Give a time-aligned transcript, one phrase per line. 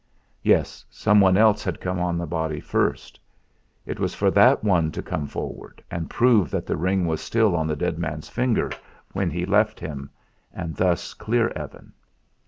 [0.41, 3.19] Yes, someone else had come on the body first.
[3.85, 7.55] It was for that one to come forward, and prove that the ring was still
[7.55, 8.71] on the dead man's finger
[9.13, 10.09] when he left him,
[10.51, 11.93] and thus clear Evan.